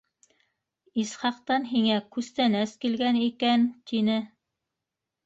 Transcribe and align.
—Исхаҡтан 1.01 1.67
һиңә 1.71 1.97
күстәнәс 2.15 2.73
килгән 2.87 3.21
икән,— 3.27 3.67
тине. 3.93 4.17